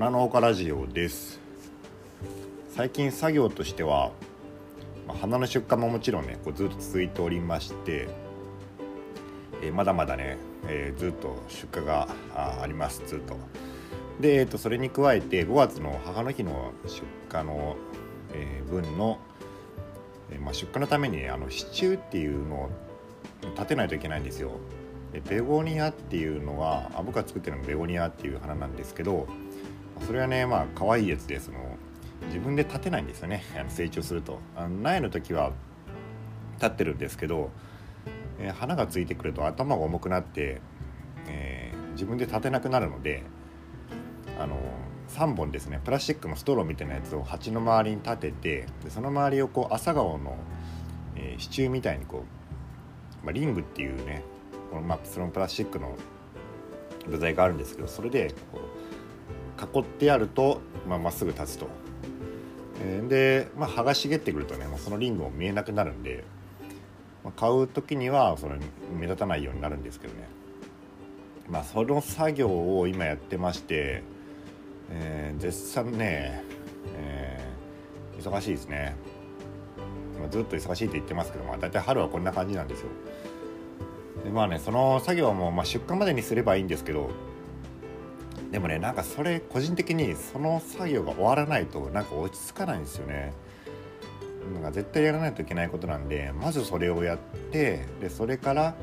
[0.00, 1.38] 花農家ラジオです。
[2.70, 4.12] 最近作業としては、
[5.06, 8.08] まあ、花の出荷ももちろんねこうずっと続いておりまして、
[9.62, 13.36] えー、まだまだね、えー、ずっと出荷がありますずっと。
[14.20, 17.76] で、えー、とそれに加えて5月の母の日の出荷の、
[18.32, 19.18] えー、分の、
[20.30, 22.70] えーまあ、出荷のために、ね、あの支柱っていうのを
[23.54, 24.52] 立てないといけないんですよ。
[25.12, 29.28] でベゴニアっていうのはあ僕が作ってるのベゴニアっていう花なんですけど
[30.06, 31.58] それはねまあ可愛いやつでその
[32.26, 33.42] 自分で立てないんですよね。
[33.58, 34.38] あの成長すると。
[34.56, 35.52] あの苗の時は
[36.56, 37.50] 立ってるんですけど、
[38.38, 40.60] えー、花がついてくると頭が重くなって、
[41.26, 43.22] えー、自分で立てなくなるので
[44.38, 44.56] あの
[45.08, 45.80] 3本ですね。
[45.82, 50.36] プラスチックのストローみたいなやつを鉢の周りに立ててでその周りをこう朝顔の、
[51.16, 52.24] えー、支柱みたいにこ
[53.22, 54.22] う、まあ、リングっていうね
[54.70, 55.96] この、まあ、そのプラスチックの
[57.08, 58.69] 部材があるんですけどそれでこう
[59.60, 61.68] 囲ってやるとまあ、っすぐ立つと。
[63.08, 66.24] で、まあ、葉が茂ってくるとね、まあ、そのリングも見えなくなるんで、
[67.22, 68.56] まあ、買う時にはその
[68.98, 70.28] 目立たないようになるんですけどね。
[71.48, 74.02] まあその作業を今やってまして、
[74.90, 76.44] えー、絶賛ね、
[76.96, 78.94] えー、忙しいですね、
[80.20, 82.88] まあ、ずっと忙しいって言ってますけど、まあ、大体春はこんな感じなんですよ。
[84.24, 87.10] でまあねその作業もまあ出荷までにすればいいんですけど
[88.50, 93.32] でもねなんかそれ個人的にその作業が終わらないとなんか落ち着かないんですよね。
[94.54, 97.18] なんか絶対やらないといけないことなんでまずそれをやっ
[97.52, 98.74] てでそれから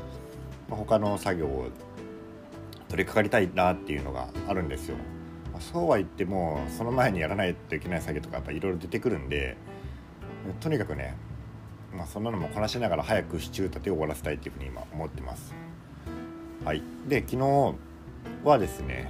[0.70, 1.68] 他の作業を
[2.88, 4.96] 取り掛かりたいなっていうのがあるんですよ。
[5.54, 9.58] まそうは言ってもその前にやらないといけない作業とかやっぱいろいろ出てくるんで
[10.62, 11.16] とにかくね
[11.98, 15.54] まあ、そんなのもこなしながら早く支柱立てを終わらせたいっていうふうに今思ってます。
[16.64, 17.76] はい、で昨日
[18.44, 19.10] はですね、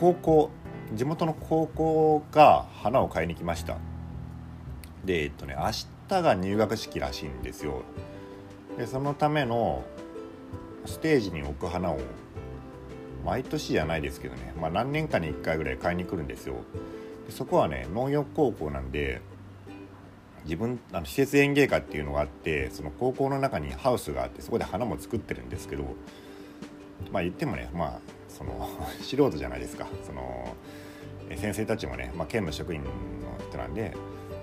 [0.00, 0.50] 高校
[0.94, 3.76] 地元の高校が花を買いに来ました。
[5.04, 5.70] でえっとね明
[6.08, 7.82] 日が入学式らしいんですよ。
[8.78, 9.84] でそのための
[10.86, 11.98] ステージに置く花を
[13.26, 16.54] 毎年じゃないですけどね、まあ、何年かに1回ぐらい買いに来るんですよ。
[17.26, 19.20] でそこはね農業高校なんで
[20.44, 25.84] 自分あの施設園芸科っていうのがあってその高校の中にハウスがあってそこで花も作ってるんですけど
[27.12, 28.70] まあ言ってもねまあその
[29.00, 29.86] 素人じゃないですか。
[30.02, 30.56] その
[31.36, 32.90] 先生たちもね、まあ、県の職員の
[33.48, 33.94] 人なんで、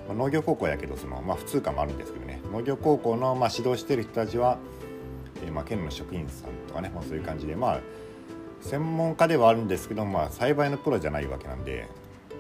[0.08, 2.40] まあ、農業高校やけどその、まあ、普通科もあるんですけどね。
[2.54, 4.58] 農業高校の、まあ、指導してる人たちは、
[5.44, 7.82] えー、まあ、県の職員さんとかね、まあ、そういう感じでまあ
[8.62, 11.88] 専門家ではあるんですけど、まあ、栽培のプロじゃないわけなんで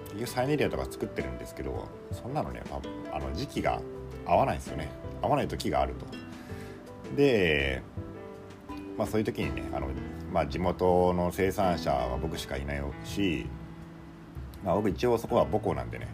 [0.05, 2.79] 結局サイネリアとか作ってるんですけどそんなのね、ま
[3.11, 3.81] あ、あの時期が
[4.25, 4.89] 合わないんですよね。
[5.21, 6.05] 合わない時があると。
[7.15, 7.81] で
[8.97, 9.87] まあそういう時にねあの、
[10.31, 13.45] まあ、地元の生産者は僕しかいないし、
[14.63, 16.07] まあ、僕一応そこは母校なんでね。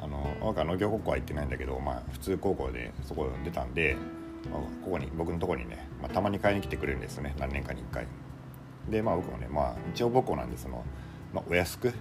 [0.00, 3.96] あの僕は農業高校は行ってないんだけど、まあ、普通高校でそこ出たんで、
[4.52, 8.06] まあ、ここに僕のとこにね、まあ、たまに買いに来てくれるんですよね何年かに1回。
[8.90, 10.84] でまあ僕もね、まあ、一応母校なんでその、
[11.32, 11.94] まあ、お安く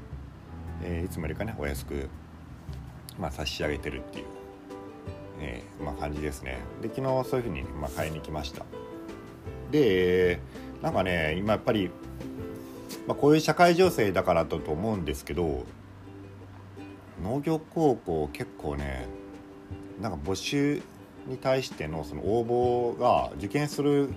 [0.84, 2.09] えー、いつもよりかねお安く、
[3.20, 4.25] まあ、差し上げてるっていう、
[5.40, 6.59] えー、まあ、感じですね。
[6.81, 8.66] で昨日そういうふうに、まあ、買いに来ました。
[9.72, 10.40] で
[10.83, 11.89] なんかね今やっぱり、
[13.07, 15.66] まあ、こういう社会情勢だからだと思うんですけど
[17.23, 19.07] 農業高校結構ね
[20.01, 20.81] なんか募集
[21.25, 24.09] に対してのその応募が受験する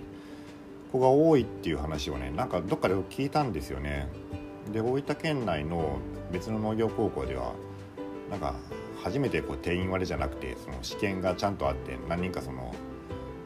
[0.91, 4.09] 子が多いっていう話をねなんかどっかで聞いたんですよね。
[4.73, 5.99] で大分県内の
[6.33, 7.53] 別の農業高校では
[8.29, 8.55] なんか
[9.01, 12.75] 初めてこう定員割れじゃなくてその試験がちゃんとあって何人かその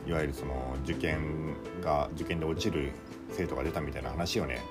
[0.07, 2.91] いわゆるその受験が受験で落ちる
[3.31, 4.61] 生徒が出たみたいな話をね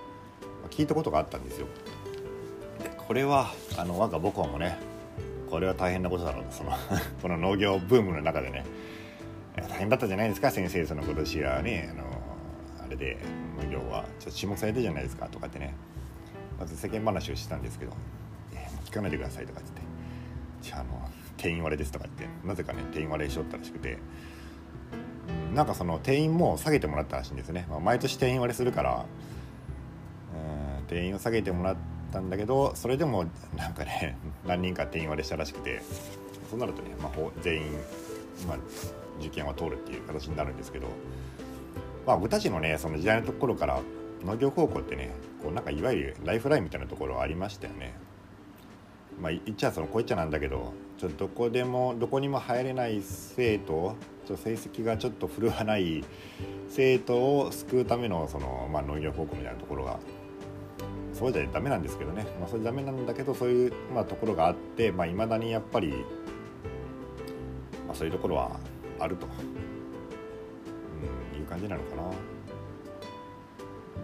[0.70, 1.66] 聞いたことがあったんですよ。
[2.96, 4.78] これはあの我が母校もね
[5.50, 6.70] これは大変なことだろうとその
[7.20, 8.64] この農業ブームの中でね
[9.56, 12.04] 大変だったじゃないですか先生その今年はねあの
[12.86, 13.18] あれで
[13.60, 15.74] 農業はちょっと注目されてじゃないですかとかってね
[16.58, 17.92] まず世間話をしてたんですけど
[18.54, 19.92] 「え、聞かないでください」とかって言って
[20.62, 23.98] 「じゃああの定員割れです」とかってなぜかね定員割れしよったらしくて、
[25.60, 29.04] なんかその定員も下げてもらったらしいんですね、まあ、毎年定員割れするから
[30.80, 31.76] うん定員を下げてもらっ
[32.10, 33.26] たんだけどそれでも
[33.58, 34.16] なんかね
[34.48, 35.82] 何人か定員割れしたらしくて
[36.48, 37.12] そうなるとね、まあ、
[37.42, 37.72] 全員、
[38.48, 38.56] まあ、
[39.20, 40.86] 受験は通るっていう形になるんですけど、
[42.06, 43.82] まあ、僕たちのねその時代のところから
[44.24, 45.10] 農業高校ってね
[45.42, 47.92] こうなんかいわゆるライフラインみたいなところありましたよね。
[49.20, 53.94] まあ、言っちゃそのこう言っちゃなんだけどちょっとどこでもどこにも入れない生徒
[54.30, 56.04] ちょ成績がちょっと振るわない
[56.68, 59.98] 生徒を救うためのその、まあ、農業高校みたいなところが
[61.12, 65.88] そうじゃダメなんですけどね、まあ、それダメなんだけどそういう、まあ、ところがあっていまあ、未だにやっぱり、
[67.86, 68.60] まあ、そういうところは
[69.00, 69.26] あると、
[71.34, 72.02] うん、いう感じなのかな。
[72.02, 72.12] ま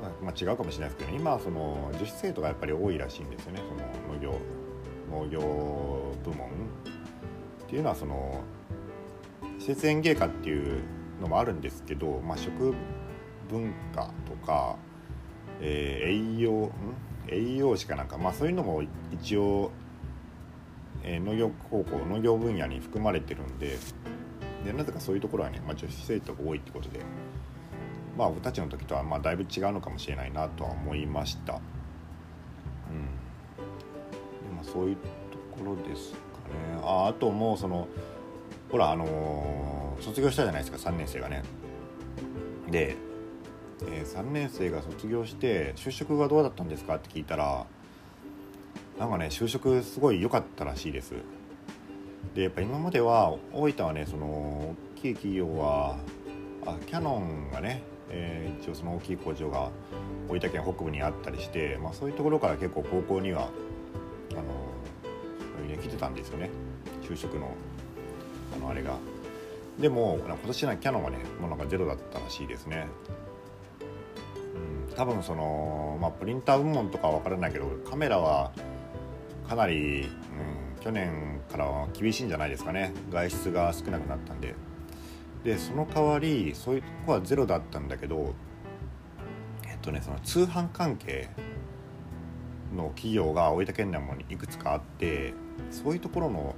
[0.08, 3.62] あ、まあ、違うかもしれないですけど、ね、今その女子生徒がやっぱり多いらしいんですよね。
[3.68, 3.74] そ
[4.10, 4.38] の農業
[5.10, 5.40] 農業
[6.24, 8.42] 部門っていうのはその
[9.58, 10.82] 施設園芸科っていう
[11.20, 12.74] のもあるんですけど、まあ、食
[13.48, 14.76] 文化とか、
[15.60, 16.70] えー、栄養
[17.28, 18.82] 栄養士かなんか、まあ、そういうのも
[19.12, 19.72] 一応、
[21.02, 23.78] えー、農業高校農業分野に含まれてるんで
[24.64, 27.00] でなぜかそういうところはね、まあ、女子生徒が多いってことで。
[28.16, 31.54] まあ僕たちの時とはまあだいぶ違うのかもしれないなとは思いました。
[31.54, 31.60] うん、で
[34.56, 35.02] ま、そういうと
[35.58, 37.88] ころですかねああともうその
[38.76, 41.42] ほらあのー、卒業したじゃないですか3年生がね。
[42.70, 42.94] で、
[43.88, 47.64] えー、3年生が卒業して就職がどうだったんですかって聞いたら
[48.98, 51.14] なんかね就職すごい良かったらしいです。
[52.34, 55.96] でやっぱ今までは大分はねその大きい企業は
[56.66, 59.70] あキャノンがねえー、一応その大きい工場が
[60.28, 63.48] 大分県北部にあったりして、まあ、そういうところから結構高校には
[64.32, 64.42] あの
[65.56, 66.50] そういう、ね、来てたんですよね
[67.02, 67.50] 就職の
[68.54, 68.96] あのあれが。
[69.78, 72.88] でも今年はキャノンはねもうなんかゼロだったらしいですね。
[74.88, 78.52] うん、多分その、まあ、プリンター部門とかは分からないけどカメラは
[79.48, 84.54] かなり、うん、去年からは厳しいんじゃないですかね外出が少なくなったんで。
[85.44, 88.34] でその代わりそういうとこはゼロだったんだけど
[89.64, 91.28] えっとねその通販関係
[92.74, 95.34] の企業が大分県内もいくつかあって
[95.70, 96.56] そういうところの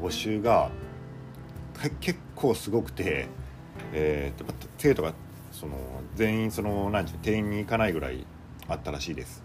[0.00, 0.70] 募集が
[2.00, 3.26] 結構すごくて、
[3.92, 4.44] えー、
[4.78, 5.14] 生徒が
[5.50, 5.76] その
[6.14, 8.26] 全員その何て定員に行かないぐらい
[8.68, 9.42] あったらしいです。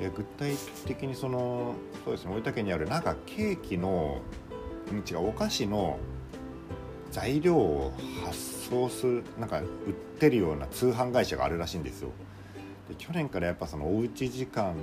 [0.00, 0.54] で具体
[0.86, 1.74] 的にその
[2.04, 4.22] そうですね大分県にあるなんかケーキの
[4.90, 5.98] 違うお菓子の
[7.10, 7.92] 材料を
[8.24, 8.38] 発
[8.70, 9.66] 送するなんか売っ
[10.18, 12.10] てるような通販会社があるらしいんですよ
[12.88, 14.74] で去年からやっぱそのおうち時間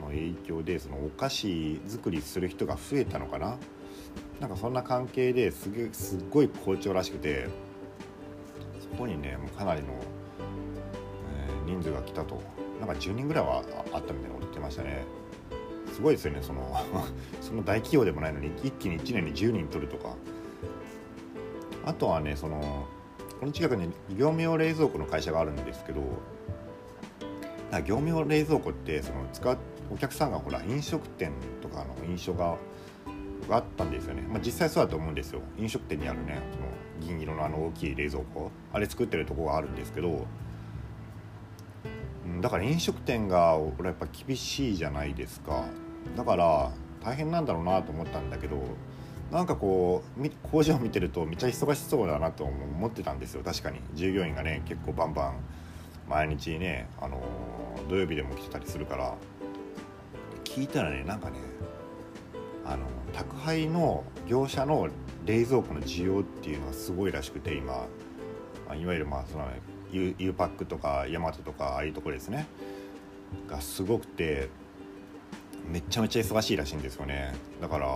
[0.00, 3.56] の影響でそのお菓子作りする人が増えたのかな
[4.40, 7.48] なんかそんな関係ですげすっごい好調らしくて
[8.80, 12.40] そこにねもうかなりの、えー、人数が来たと。
[12.78, 13.62] なんか10人ぐらいは
[13.94, 15.04] あったみたいなこと言ってましたね。
[15.94, 16.76] すごいですよねその
[17.40, 20.14] その大企業でもないのに一気に1年に10人取るとか。
[21.86, 22.86] あとはねその
[23.40, 26.00] この近くに業務用冷蔵庫の会社があるんですけど
[27.84, 29.58] 業務用冷蔵庫ってその使う
[29.92, 31.32] お客さんがほら飲食店
[31.62, 32.56] とかの印象が
[33.48, 35.40] があったんですよね、まあ、実際そうだと思うんですよ。
[35.58, 36.66] 飲食店にあるねその
[37.00, 38.50] 銀色のあの大きい冷蔵庫。
[38.72, 40.26] あれ作ってるとこがあるんですけど。
[42.40, 45.64] だから飲食店が俺やっぱ厳しいじゃないですか。
[46.16, 46.70] だから
[47.02, 48.62] 大変なんだろうなと思ったんだけど
[49.30, 53.42] なんかこう工場を見てるとめっちゃ忙しそうだなと思ってたんですよ。
[53.44, 53.80] 確かに。
[53.94, 55.34] 従業員がね結構バンバン
[56.08, 59.14] 毎日ね、あのー、土曜日でも来てたりするから。
[60.44, 61.36] 聞いたらねなんかね
[62.66, 64.88] あの宅配の業者の
[65.24, 67.86] 冷蔵庫の需要っていうのがすごいらしくて今。
[68.74, 69.46] いわゆるまあその
[69.92, 72.46] U, U パックとかヤマトとかああいうところですね。
[73.48, 74.48] がすごくて
[75.70, 77.34] めちゃめちゃ忙しいらしいんですよね。
[77.60, 77.86] だから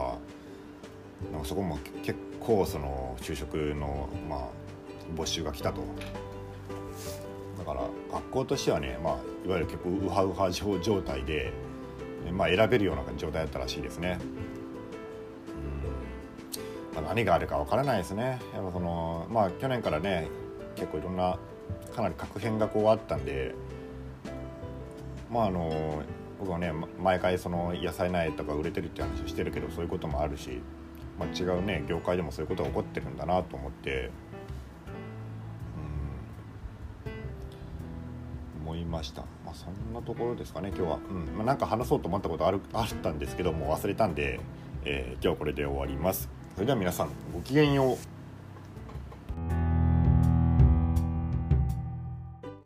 [1.32, 4.40] なんかそこも結構その就職の、まあ、
[5.16, 5.82] 募集が来たと。
[7.58, 11.52] だから学校としてはね、まあ、いわゆる結構ウハウハ状態で、
[12.32, 14.18] まあ、選べるような状態だったらしいですね。
[17.00, 18.40] 何があるかわからないですね。
[18.54, 20.28] やっぱそのまあ去年からね
[20.76, 21.38] 結構いろんな
[21.94, 23.54] かなり確変がこうあったんで
[25.30, 26.02] まああの
[26.38, 30.60] 僕はね毎回その野菜苗とか売れてるって話をしてるけどそういうこともあるし
[31.20, 34.10] まあ、違うね業界でもそういうことが起こってるんだなと思って
[38.62, 41.36] うん思いました、まあ、そんなところですかね今日は、うん。
[41.36, 44.40] まあ、なんか話そうと思ったことあるあったんですけども忘れたんで、
[44.86, 46.30] えー、今日はこれで終わります。
[46.60, 48.19] それでは皆さんごきげんよう。